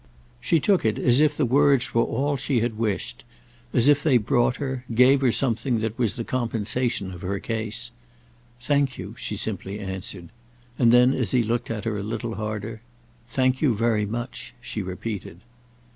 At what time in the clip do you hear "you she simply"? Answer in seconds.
8.97-9.77